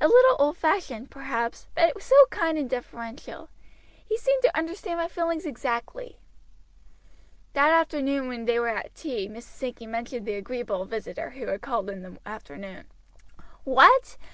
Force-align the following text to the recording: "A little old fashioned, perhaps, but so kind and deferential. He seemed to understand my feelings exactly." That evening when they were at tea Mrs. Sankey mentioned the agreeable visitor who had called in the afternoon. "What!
"A 0.00 0.08
little 0.08 0.36
old 0.38 0.56
fashioned, 0.56 1.10
perhaps, 1.10 1.66
but 1.74 2.00
so 2.02 2.14
kind 2.30 2.56
and 2.56 2.70
deferential. 2.70 3.50
He 4.06 4.16
seemed 4.16 4.42
to 4.44 4.56
understand 4.56 4.98
my 4.98 5.06
feelings 5.06 5.44
exactly." 5.44 6.16
That 7.52 7.86
evening 7.92 8.26
when 8.28 8.46
they 8.46 8.58
were 8.58 8.68
at 8.68 8.94
tea 8.94 9.28
Mrs. 9.28 9.42
Sankey 9.42 9.86
mentioned 9.86 10.24
the 10.24 10.36
agreeable 10.36 10.86
visitor 10.86 11.28
who 11.28 11.48
had 11.48 11.60
called 11.60 11.90
in 11.90 12.00
the 12.00 12.18
afternoon. 12.24 12.86
"What! 13.64 14.16